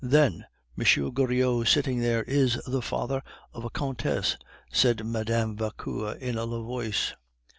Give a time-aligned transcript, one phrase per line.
[0.03, 0.47] "Then,
[0.79, 1.11] M.
[1.13, 3.21] Goriot sitting there is the father
[3.53, 4.35] of a countess,"
[4.73, 5.53] said Mme.
[5.55, 7.13] Vauquer in a low voice.